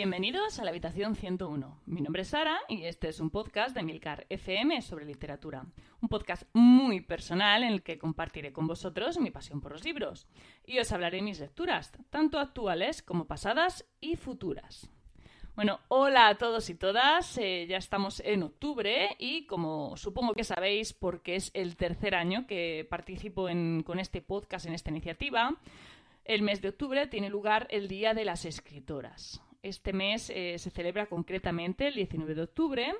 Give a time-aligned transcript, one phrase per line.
[0.00, 1.80] Bienvenidos a la habitación 101.
[1.86, 5.66] Mi nombre es Sara y este es un podcast de Milcar FM sobre literatura.
[6.00, 10.28] Un podcast muy personal en el que compartiré con vosotros mi pasión por los libros
[10.64, 14.88] y os hablaré de mis lecturas, tanto actuales como pasadas y futuras.
[15.56, 17.36] Bueno, hola a todos y todas.
[17.36, 22.46] Eh, ya estamos en octubre y como supongo que sabéis, porque es el tercer año
[22.46, 23.48] que participo
[23.84, 25.56] con este podcast, en esta iniciativa,
[26.24, 29.42] el mes de octubre tiene lugar el Día de las Escritoras.
[29.62, 32.94] Este mes eh, se celebra concretamente el 19 de octubre.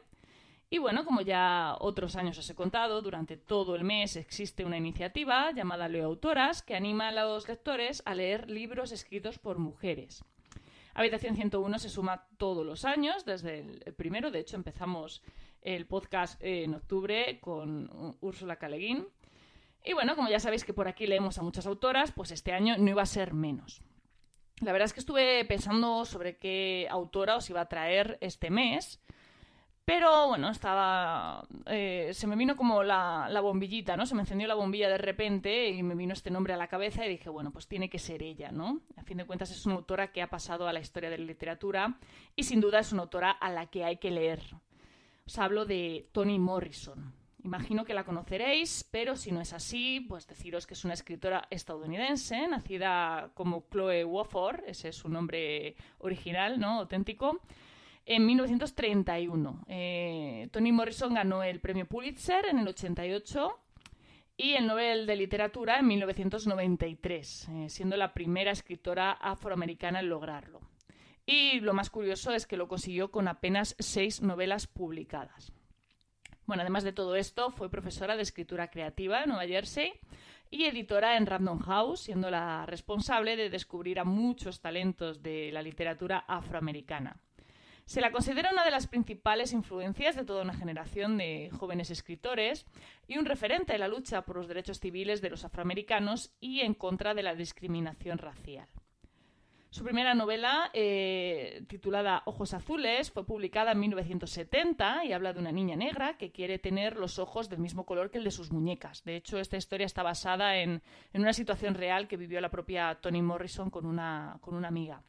[0.71, 4.77] Y bueno, como ya otros años os he contado, durante todo el mes existe una
[4.77, 10.25] iniciativa llamada Leo Autoras que anima a los lectores a leer libros escritos por mujeres.
[10.95, 14.31] Habitación 101 se suma todos los años, desde el primero.
[14.31, 15.23] De hecho, empezamos
[15.63, 19.07] el podcast en octubre con Úrsula Caleguín.
[19.85, 22.77] Y bueno, como ya sabéis que por aquí leemos a muchas autoras, pues este año
[22.79, 23.81] no iba a ser menos.
[24.61, 29.01] La verdad es que estuve pensando sobre qué autora os iba a traer este mes.
[29.85, 31.47] Pero bueno, estaba.
[31.65, 34.05] Eh, se me vino como la, la, bombillita, ¿no?
[34.05, 37.07] Se me encendió la bombilla de repente y me vino este nombre a la cabeza
[37.07, 38.83] y dije, bueno, pues tiene que ser ella, ¿no?
[38.99, 41.25] A fin de cuentas es una autora que ha pasado a la historia de la
[41.25, 41.99] literatura
[42.37, 44.43] y sin duda es una autora a la que hay que leer.
[45.27, 47.15] Os hablo de Toni Morrison.
[47.45, 51.47] Imagino que la conoceréis, pero si no es así, pues deciros que es una escritora
[51.51, 56.81] estadounidense, nacida como Chloe Wofford, ese es su nombre original, ¿no?
[56.81, 57.41] Auténtico
[58.09, 59.65] en 1931.
[59.69, 63.61] Eh, Toni Morrison ganó el premio Pulitzer en el 88
[64.37, 70.61] y el Nobel de Literatura en 1993, eh, siendo la primera escritora afroamericana en lograrlo.
[71.27, 75.53] Y lo más curioso es que lo consiguió con apenas seis novelas publicadas.
[76.49, 79.93] Bueno, además de todo esto, fue profesora de escritura creativa en Nueva Jersey
[80.51, 85.61] y editora en Random House, siendo la responsable de descubrir a muchos talentos de la
[85.61, 87.21] literatura afroamericana.
[87.85, 92.65] Se la considera una de las principales influencias de toda una generación de jóvenes escritores
[93.07, 96.73] y un referente de la lucha por los derechos civiles de los afroamericanos y en
[96.73, 98.69] contra de la discriminación racial.
[99.71, 105.53] Su primera novela, eh, titulada Ojos Azules, fue publicada en 1970 y habla de una
[105.53, 109.05] niña negra que quiere tener los ojos del mismo color que el de sus muñecas.
[109.05, 113.21] De hecho, esta historia está basada en, una situación real que vivió la propia Toni
[113.21, 115.03] Morrison con una, con una amiga.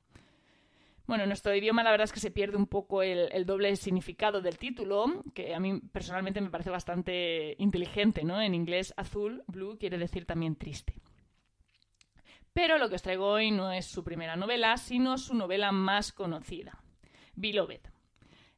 [1.07, 4.41] Bueno, en nuestro idioma la verdad es que se pierde un poco el, doble significado
[4.41, 8.41] del título, que a mí personalmente me parece bastante inteligente, ¿no?
[8.41, 10.93] En inglés azul, blue, quiere decir también triste.
[12.53, 16.11] Pero lo que os traigo hoy no es su primera novela, sino su novela más
[16.11, 16.81] conocida,
[17.35, 17.81] Beloved.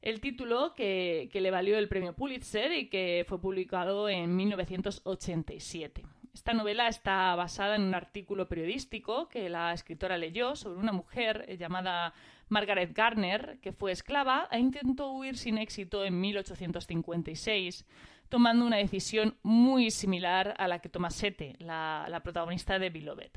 [0.02, 6.04] El título que, le valió el premio Pulitzer y que fue publicado en 1987.
[6.34, 11.56] Esta novela está basada en un artículo periodístico que la escritora leyó sobre una mujer
[11.58, 12.14] llamada
[12.50, 17.86] Margaret Garner, que fue esclava e intentó huir sin éxito en 1856,
[18.30, 23.32] tomando una decisión muy similar a la que toma Sete, la, la protagonista de Beloved.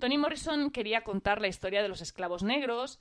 [0.00, 2.98] Toni Morrison quería contar la historia de los esclavos negros,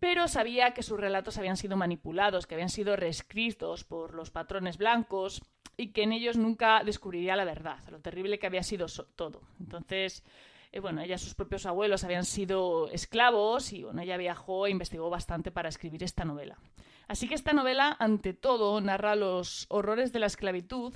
[0.00, 4.78] pero sabía que sus relatos habían sido manipulados, que habían sido reescritos por los patrones
[4.78, 5.42] blancos
[5.76, 9.42] y que en ellos nunca descubriría la verdad, lo terrible que había sido todo.
[9.60, 10.24] Entonces,
[10.72, 15.10] eh, bueno, ella, sus propios abuelos habían sido esclavos y bueno, ella viajó e investigó
[15.10, 16.58] bastante para escribir esta novela.
[17.08, 20.94] Así que esta novela, ante todo, narra los horrores de la esclavitud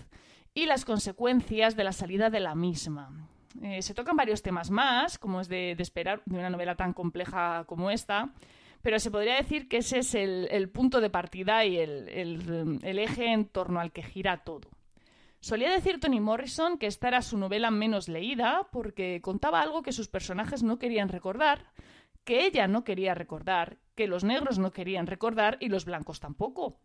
[0.55, 3.29] y las consecuencias de la salida de la misma.
[3.63, 7.65] Eh, se tocan varios temas más, como es de, esperar de una novela tan compleja
[7.67, 8.33] como esta,
[8.83, 13.47] pero se podría decir que ese es el, punto de partida y el eje en
[13.47, 14.69] torno al que gira todo.
[15.41, 19.93] Solía decir Toni Morrison que esta era su novela menos leída porque contaba algo que
[19.93, 21.67] sus personajes no querían recordar,
[22.25, 26.81] que ella no quería recordar, que los negros no querían recordar y los blancos tampoco.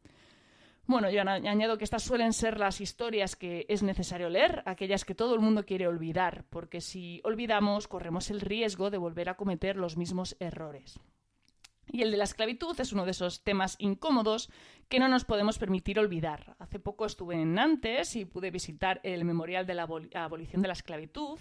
[0.91, 5.15] Bueno, yo añado que estas suelen ser las historias que es necesario leer, aquellas que
[5.15, 9.77] todo el mundo quiere olvidar, porque si olvidamos corremos el riesgo de volver a cometer
[9.77, 10.99] los mismos errores.
[11.87, 14.49] Y el de la esclavitud es uno de esos temas incómodos
[14.89, 16.57] que no nos podemos permitir olvidar.
[16.59, 20.73] Hace poco estuve en Nantes y pude visitar el Memorial de la Abolición de la
[20.73, 21.39] Esclavitud.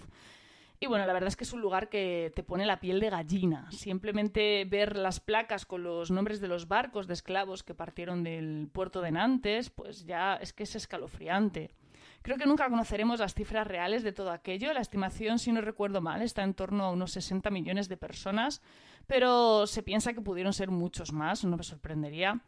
[0.83, 3.11] Y bueno, la verdad es que es un lugar que te pone la piel de
[3.11, 3.71] gallina.
[3.71, 8.67] Simplemente ver las placas con los nombres de los barcos de esclavos que partieron del
[8.73, 11.69] puerto de Nantes, pues ya es que es escalofriante.
[12.23, 14.73] Creo que nunca conoceremos las cifras reales de todo aquello.
[14.73, 18.63] La estimación, si no recuerdo mal, está en torno a unos 60 millones de personas,
[19.05, 22.41] pero se piensa que pudieron ser muchos más, no me sorprendería.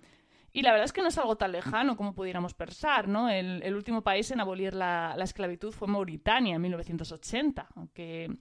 [0.56, 3.28] Y la verdad es que no es algo tan lejano como pudiéramos pensar, ¿no?
[3.28, 8.38] El, último país en abolir la, esclavitud fue Mauritania en 1980, aunque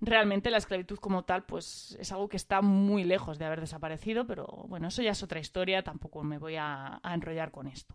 [0.00, 4.26] realmente la esclavitud como tal, pues es algo que está muy lejos de haber desaparecido,
[4.26, 7.94] pero bueno, eso ya es otra historia, tampoco me voy a, enrollar con esto.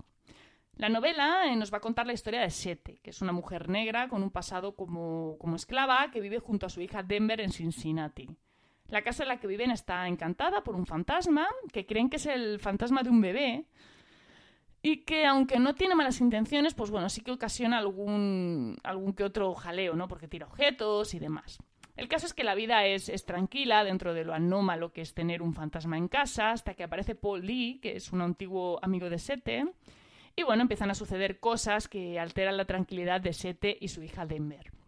[0.76, 3.70] La novela eh, nos va a contar la historia de Sete, que es una mujer
[3.70, 7.52] negra con un pasado como, como esclava que vive junto a su hija Denver en
[7.52, 8.30] Cincinnati.
[8.92, 12.26] La casa en la que viven está encantada por un fantasma, que creen que es
[12.26, 13.66] el fantasma de un bebé,
[14.84, 19.24] y que aunque no tiene malas intenciones, pues bueno, sí que ocasiona algún, algún que
[19.24, 20.10] otro jaleo, ¿no?
[20.10, 21.60] Porque tira objetos y demás.
[21.96, 25.42] El caso es que la vida es, tranquila dentro de lo anómalo que es tener
[25.42, 29.20] un fantasma en casa, hasta que aparece Paul Lee, que es un antiguo amigo de
[29.20, 29.66] Sete,
[30.36, 34.26] y bueno, empiezan a suceder cosas que alteran la tranquilidad de Sete y su hija
[34.26, 34.81] Denver.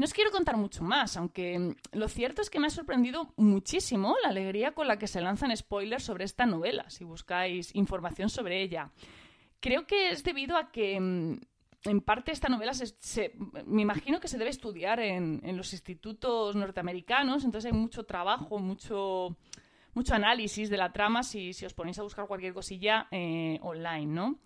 [0.00, 4.16] No os quiero contar mucho más, aunque lo cierto es que me ha sorprendido muchísimo
[4.22, 8.62] la alegría con la que se lanzan spoilers sobre esta novela, si buscáis información sobre
[8.62, 8.90] ella.
[9.60, 11.40] Creo que es debido a que mm,
[11.84, 13.34] en parte esta novela se,
[13.66, 19.36] me imagino que se debe estudiar en, los institutos norteamericanos, entonces hay mucho trabajo, mucho,
[19.92, 24.38] mucho análisis de la trama si, os ponéis a buscar cualquier cosilla eh, online, ¿no?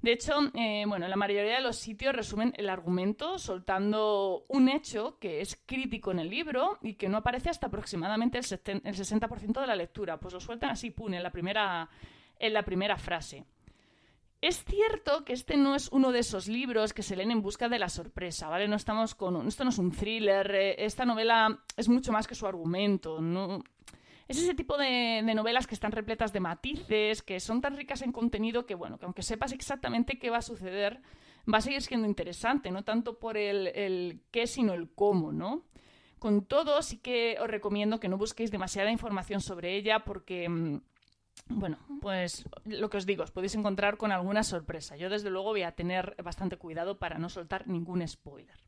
[0.00, 5.18] De hecho, eh, bueno, la mayoría de los sitios resumen el argumento soltando un hecho
[5.18, 8.44] que es crítico en el libro y que no aparece hasta aproximadamente el,
[8.84, 10.20] el 60% de la lectura.
[10.20, 11.88] Pues lo sueltan así, pune, en la primera,
[12.38, 13.44] en la primera frase.
[14.40, 17.68] Es cierto que este no es uno de esos libros que se leen en busca
[17.68, 18.68] de la sorpresa, ¿vale?
[18.68, 22.36] No estamos con esto no es un thriller, eh, esta novela es mucho más que
[22.36, 23.64] su argumento, no
[24.28, 28.12] es ese tipo de, novelas que están repletas de matices, que son tan ricas en
[28.12, 31.00] contenido que bueno, que aunque sepas exactamente qué va a suceder,
[31.52, 35.64] va a seguir siendo interesante, no tanto por el, el qué, sino el cómo, ¿no?
[36.18, 40.80] Con todo, sí que os recomiendo que no busquéis demasiada información sobre ella porque mm,
[41.48, 44.96] bueno, pues lo que os digo, os podéis encontrar con alguna sorpresa.
[44.96, 48.67] Yo desde luego voy a tener bastante cuidado para no soltar ningún spoiler.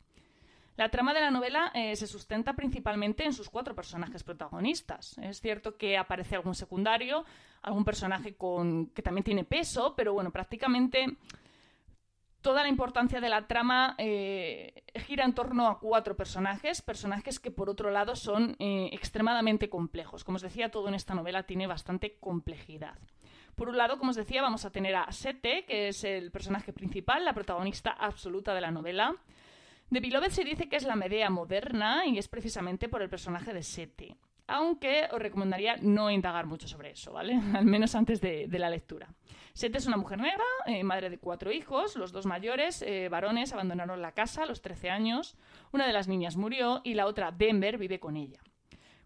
[0.77, 5.19] La trama de la novela eh, se sustenta principalmente en sus cuatro personajes protagonistas.
[5.19, 7.25] Es cierto que aparece algún secundario,
[7.63, 8.37] algún personaje
[8.95, 11.19] que también tiene peso, pero bueno, prácticamente
[12.41, 17.51] toda la importancia de la trama eh, gira en torno a cuatro personajes, personajes que
[17.51, 20.25] por otro lado son eh, extremadamente complejos.
[20.25, 22.99] Como os decía, todo en esta novela tiene bastante complejidad.
[23.55, 26.73] Por un lado, como os decía, vamos a tener a Sete, que es el personaje
[26.73, 29.17] principal, la protagonista absoluta de la novela.
[29.91, 33.53] De Beloved se dice que es la Medea moderna y es precisamente por el personaje
[33.53, 34.17] de Sete.
[34.47, 37.35] Aunque os recomendaría no indagar mucho sobre eso, ¿vale?
[37.55, 39.09] Al menos antes de la lectura.
[39.53, 43.53] Sete es una mujer negra, eh, madre de cuatro hijos, los dos mayores, eh, varones,
[43.53, 45.37] abandonaron la casa a los 13 años,
[45.73, 48.41] una de las niñas murió y la otra, Denver, vive con ella.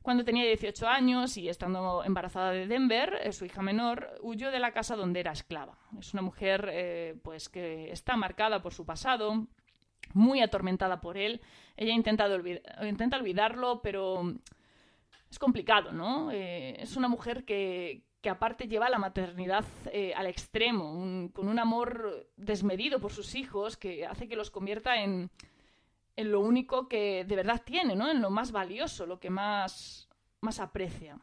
[0.03, 4.59] Cuando tenía 18 años y estando embarazada de Denver, eh, su hija menor huyó de
[4.59, 5.79] la casa donde era esclava.
[5.99, 9.47] Es una mujer pues que está marcada por su pasado,
[10.13, 11.41] muy atormentada por él.
[11.77, 12.29] Ella intenta,
[12.83, 14.35] intenta olvidarlo, pero
[15.31, 16.31] es complicado, ¿no?
[16.31, 22.27] es una mujer que, que aparte lleva la maternidad eh, al extremo, con un amor
[22.39, 25.31] desmedido por sus hijos que hace que los convierta en,
[26.17, 28.11] en lo único que de verdad tiene, ¿no?
[28.11, 30.09] en lo más valioso, lo que más,
[30.41, 31.19] más aprecia.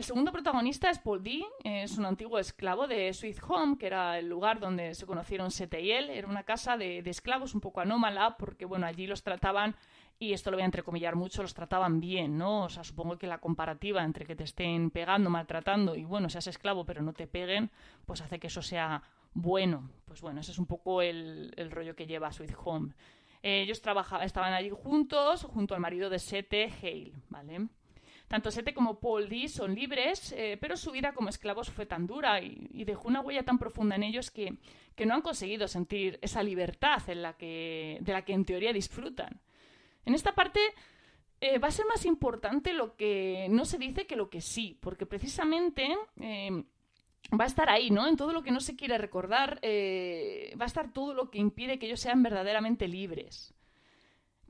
[0.00, 1.44] El segundo protagonista es Paul D.
[1.62, 5.82] Es un antiguo esclavo de Sweet Home, que era el lugar donde se conocieron Sete
[5.82, 6.08] y él.
[6.08, 9.76] Era una casa de, esclavos un poco anómala, porque bueno, allí los trataban
[10.18, 12.64] y esto lo voy a entrecomillar mucho, los trataban bien, ¿no?
[12.64, 16.46] O sea, supongo que la comparativa entre que te estén pegando, maltratando y, bueno, seas
[16.46, 17.70] esclavo pero no te peguen,
[18.06, 19.02] pues hace que eso sea
[19.34, 19.90] bueno.
[20.06, 22.94] Pues bueno, ese es un poco el, rollo que lleva Sweet Home.
[23.42, 27.68] ellos trabajaban, estaban allí juntos, junto al marido de Sete, Hale, ¿vale?
[28.30, 32.06] Tanto Sete como Paul D son libres, eh, pero su vida como esclavos fue tan
[32.06, 34.54] dura y, dejó una huella tan profunda en ellos que,
[34.94, 38.72] que, no han conseguido sentir esa libertad en la que, de la que en teoría
[38.72, 39.40] disfrutan.
[40.04, 40.60] En esta parte
[41.40, 44.78] eh, va a ser más importante lo que no se dice que lo que sí,
[44.80, 45.88] porque precisamente
[46.20, 46.62] em,
[47.32, 48.06] va a estar ahí, ¿no?
[48.06, 51.40] En todo lo que no se quiere recordar, eh, va a estar todo lo que
[51.40, 53.52] impide que ellos sean verdaderamente libres.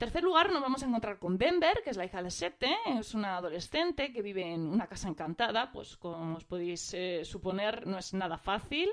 [0.00, 3.12] Tercer lugar, nos vamos a encontrar con Denver, que es la hija de Sete, es
[3.12, 7.99] una adolescente que vive en una casa encantada, pues como os podéis eh, suponer, no
[7.99, 8.88] es nada fácil.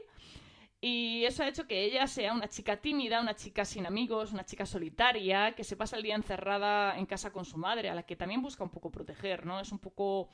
[0.81, 4.43] Y eso ha hecho que ella sea una chica tímida, una chica sin amigos, una
[4.43, 8.03] chica solitaria, que se pasa el día encerrada en casa con su madre, a la
[8.03, 9.61] que también busca un poco proteger, ¿no?
[9.61, 10.27] Es un poco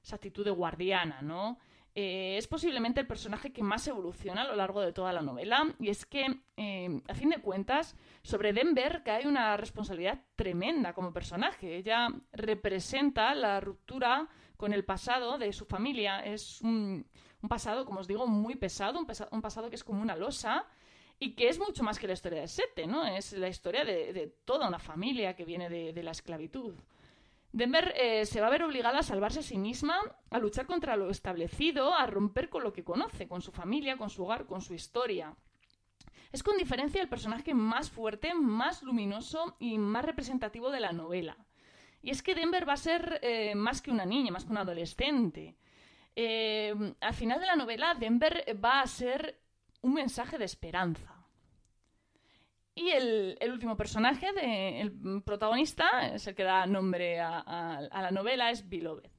[0.00, 1.58] esa actitud de guardiana, ¿no?
[1.94, 5.74] Eh, es posiblemente el personaje que más evoluciona a lo largo de toda la novela,
[5.78, 11.12] y es que, eh, a fin de cuentas, sobre Denver cae una responsabilidad tremenda como
[11.12, 11.76] personaje.
[11.76, 16.20] Ella representa la ruptura con el pasado de su familia.
[16.20, 17.06] Es un
[17.48, 19.06] pasado, como os digo, muy pesado, un,
[19.42, 20.66] pasado que es como una losa
[21.18, 23.06] y que es mucho más que la historia de Sete, ¿no?
[23.06, 26.74] Es la historia de, toda una familia que viene de, la esclavitud.
[27.52, 29.96] Denver eh, se va a ver obligada a salvarse a sí misma,
[30.30, 34.10] a luchar contra lo establecido, a romper con lo que conoce, con su familia, con
[34.10, 35.34] su hogar, con su historia.
[36.32, 41.36] Es con diferencia el personaje más fuerte, más luminoso y más representativo de la novela.
[42.02, 44.60] Y es que Denver va a ser eh, más que una niña, más que una
[44.60, 45.56] adolescente.
[46.14, 49.40] Eh, al final de la novela, Denver va a ser
[49.82, 51.19] un mensaje de esperanza.
[52.74, 54.28] Y el, último personaje,
[54.80, 59.10] el protagonista, es el que da nombre a, la novela, es Beloved.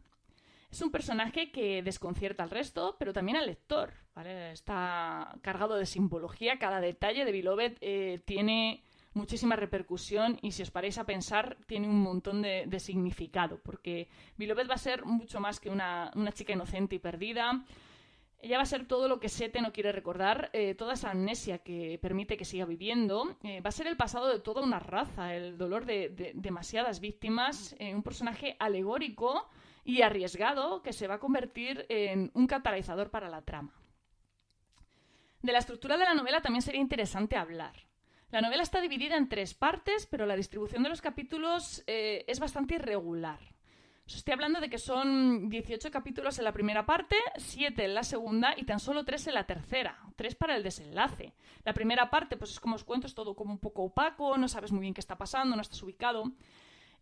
[0.71, 3.93] Es un personaje que desconcierta al resto, pero también al lector.
[4.25, 10.71] Está cargado de simbología, cada detalle de Beloved eh, tiene muchísima repercusión y si os
[10.71, 15.59] paráis a pensar tiene un montón de, significado, porque Beloved va a ser mucho más
[15.59, 17.65] que una, chica inocente y perdida.
[18.43, 21.59] Ella va a ser todo lo que Sete no quiere recordar, eh, toda esa amnesia
[21.59, 23.37] que permite que siga viviendo.
[23.43, 27.75] Eh, va a ser el pasado de toda una raza, el dolor de, demasiadas víctimas,
[27.77, 29.47] eh, un personaje alegórico
[29.85, 33.73] y arriesgado que se va a convertir en un catalizador para la trama.
[35.43, 37.75] De la estructura de la novela también sería interesante hablar.
[38.31, 42.75] La novela está dividida en tres partes, pero la distribución de los capítulos es bastante
[42.75, 43.39] irregular.
[44.15, 48.53] Estoy hablando de que son 18 capítulos en la primera parte, 7 en la segunda
[48.57, 49.97] y tan solo 3 en la tercera.
[50.15, 51.33] 3 para el desenlace.
[51.63, 54.47] La primera parte, pues es como os cuento, es todo como un poco opaco, no
[54.47, 56.31] sabes muy bien qué está pasando, no estás ubicado.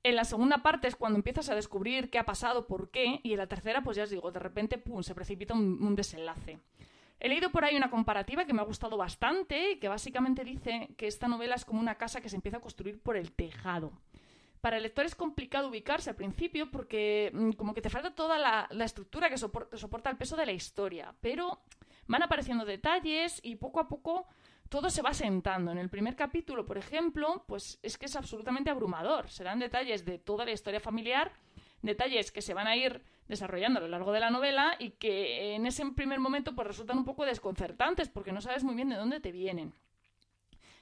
[0.04, 3.34] En la segunda parte es cuando empiezas a descubrir qué ha pasado, por qué, y
[3.34, 6.60] en la tercera, pues ya os digo, de repente, pum, se precipita un desenlace.
[7.20, 11.08] He leído por ahí una comparativa que me ha gustado bastante que básicamente dice que
[11.08, 13.92] esta novela es como una casa que se empieza a construir por el tejado.
[14.62, 18.38] Para el lector es complicado ubicarse al principio porque mm, como que te falta toda
[18.38, 21.62] la, estructura que soporta, el peso de la historia, pero
[22.08, 24.28] van apareciendo detalles y poco a poco
[24.68, 25.72] todo se va sentando.
[25.72, 29.30] En el primer capítulo, por ejemplo, pues es que es absolutamente abrumador.
[29.30, 31.32] Serán detalles de toda la historia familiar,
[31.82, 35.56] detalles que se van a ir desarrollando a lo largo de la novela y que
[35.56, 38.98] en ese primer momento pues resultan un poco desconcertantes porque no sabes muy bien de
[38.98, 39.74] dónde te vienen.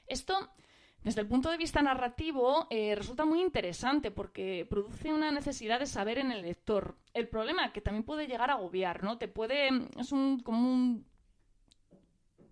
[0.07, 0.49] Esto,
[1.07, 5.85] desde el punto de vista narrativo, eh, resulta muy interesante porque produce una necesidad de
[5.85, 6.97] saber en el lector.
[7.13, 9.17] El problema que también puede llegar a agobiar, ¿no?
[9.17, 9.69] Te puede...
[9.97, 11.05] es un como un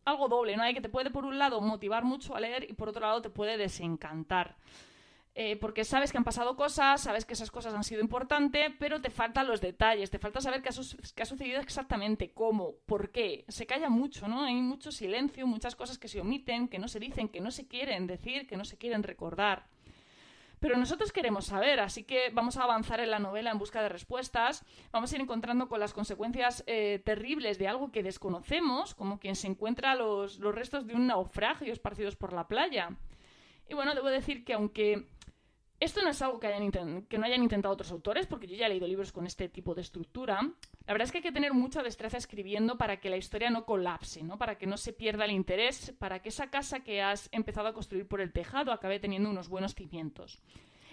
[0.06, 0.64] algo doble, ¿no?
[0.64, 3.22] Hay que te puede por un lado motivar mucho a leer y por otro lado
[3.22, 4.56] te puede desencantar.
[5.38, 9.02] Eh, porque sabes que han pasado cosas, sabes que esas cosas han sido importantes, pero
[9.02, 13.44] te faltan los detalles, te falta saber qué ha, sucedido exactamente, cómo, por qué.
[13.50, 14.46] Se calla mucho, ¿no?
[14.46, 17.68] Hay mucho silencio, muchas cosas que se omiten, que no se dicen, que no se
[17.68, 19.68] quieren decir, que no se quieren recordar.
[20.62, 23.90] Pero nosotros queremos saber, así que vamos a avanzar en la novela en busca de
[23.90, 24.64] respuestas,
[24.94, 29.36] vamos a ir encontrando con las consecuencias eh, terribles de algo que desconocemos, como quien
[29.36, 32.96] se encuentra los, los restos de un naufragio esparcidos por la playa.
[33.68, 35.08] Y bueno, debo decir que aunque
[35.86, 36.50] esto no es algo que,
[37.08, 39.74] que no hayan intentado otros autores, porque yo ya he leído libros con este tipo
[39.74, 40.42] de estructura.
[40.86, 43.66] La verdad es que hay que tener mucha destreza escribiendo para que la historia no
[43.66, 44.38] colapse, ¿no?
[44.38, 47.74] para que no se pierda el interés, para que esa casa que has empezado a
[47.74, 50.42] construir por el tejado acabe teniendo unos buenos cimientos.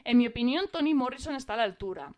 [0.04, 2.14] En mi opinión, Tony Morrison está a la altura,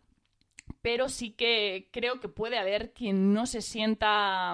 [0.81, 4.53] pero sí que creo que puede haber quien no se sienta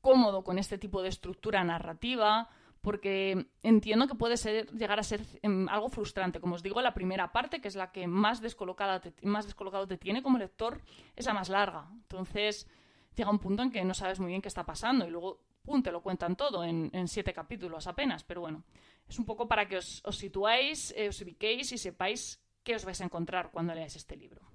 [0.00, 2.48] cómodo con este tipo de estructura narrativa
[2.80, 6.40] porque entiendo que puede ser, llegar a ser em, algo frustrante.
[6.40, 9.98] Como os digo, la primera parte, que es la que más, descolocada más descolocado te
[9.98, 10.80] tiene como lector,
[11.16, 11.88] es la más larga.
[11.92, 12.66] Entonces
[13.14, 15.82] llega un punto en que no sabes muy bien qué está pasando y luego, pum,
[15.82, 18.24] te lo cuentan todo en, siete capítulos apenas.
[18.24, 18.64] Pero bueno,
[19.08, 22.84] es un poco para que os, os situáis, eh, os ubiquéis y sepáis qué os
[22.84, 24.49] vais a encontrar cuando leáis este libro.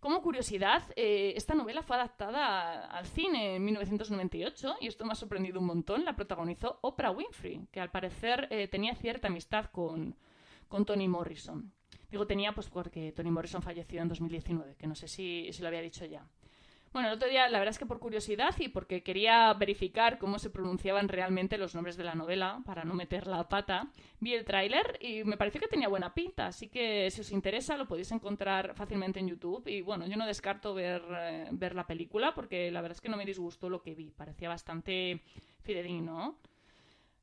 [0.00, 5.14] Como curiosidad, eh, esta novela fue adaptada al cine en 1998 y esto me ha
[5.14, 6.06] sorprendido un montón.
[6.06, 10.16] La protagonizó Oprah Winfrey, que al parecer eh, tenía cierta amistad con,
[10.68, 11.70] con Toni Morrison.
[12.10, 15.68] Digo tenía pues porque Toni Morrison falleció en 2019, que no sé si, si lo
[15.68, 16.26] había dicho ya.
[16.92, 20.40] Bueno, el otro día, la verdad es que por curiosidad y porque quería verificar cómo
[20.40, 23.86] se pronunciaban realmente los nombres de la novela, para no meter la pata,
[24.18, 27.76] vi el tráiler y me pareció que tenía buena pinta, así que si os interesa
[27.76, 29.68] lo podéis encontrar fácilmente en YouTube.
[29.68, 33.08] Y bueno, yo no descarto ver, eh, ver la película porque la verdad es que
[33.08, 35.22] no me disgustó lo que vi, parecía bastante
[35.62, 36.38] fidedigno.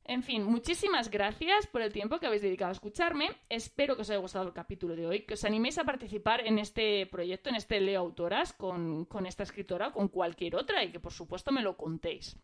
[0.08, 3.28] En fin, muchísimas gracias por el tiempo que habéis dedicado a escucharme.
[3.50, 6.58] Espero que os haya gustado el capítulo de hoy, que os animéis a participar en
[6.58, 11.12] este proyecto, en este Leo Autoras, con, esta escritora, con cualquier otra, y que por
[11.12, 12.38] supuesto me lo contéis.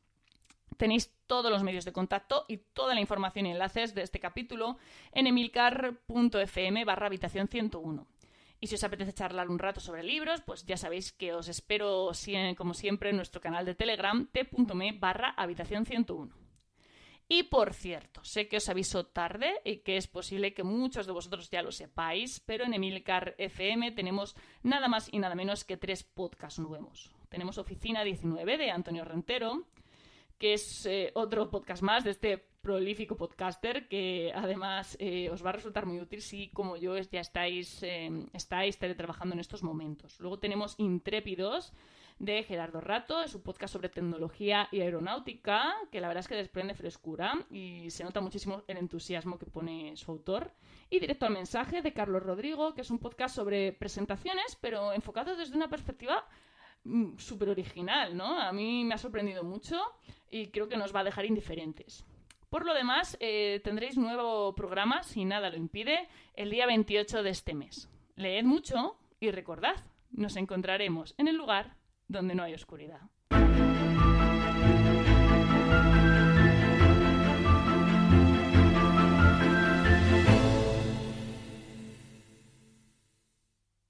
[0.76, 4.76] Tenéis todos los medios de contacto y toda la información y enlaces de este capítulo
[5.12, 8.06] en emilcar.fm barra habitación 101.
[8.60, 12.10] Y si os apetece charlar un rato sobre libros, pues ya sabéis que os espero,
[12.58, 16.43] como siempre, en nuestro canal de Telegram, t.me barra habitación 101.
[17.28, 21.12] Y por cierto, sé que os aviso tarde y que es posible que muchos de
[21.12, 25.78] vosotros ya lo sepáis, pero en Emilcar FM tenemos nada más y nada menos que
[25.78, 27.10] tres podcasts nuevos.
[27.30, 29.66] Tenemos Oficina 19 de Antonio Rentero,
[30.38, 35.50] que es eh, otro podcast más de este prolífico podcaster que además eh, os va
[35.50, 40.18] a resultar muy útil si como yo ya estáis, eh, estáis teletrabajando en estos momentos.
[40.20, 41.72] Luego tenemos Intrépidos
[42.18, 46.36] de Gerardo Rato, es un podcast sobre tecnología y aeronáutica que la verdad es que
[46.36, 50.52] desprende frescura y se nota muchísimo el entusiasmo que pone su autor.
[50.90, 55.36] Y Directo al Mensaje de Carlos Rodrigo, que es un podcast sobre presentaciones pero enfocado
[55.36, 56.26] desde una perspectiva
[56.84, 58.38] mm, súper original, ¿no?
[58.40, 59.80] A mí me ha sorprendido mucho
[60.30, 62.04] y creo que nos va a dejar indiferentes.
[62.48, 67.30] Por lo demás, eh, tendréis nuevo programa, si nada lo impide, el día 28 de
[67.30, 67.90] este mes.
[68.14, 69.74] Leed mucho y recordad,
[70.12, 71.74] nos encontraremos en el lugar
[72.08, 73.00] donde no hay oscuridad.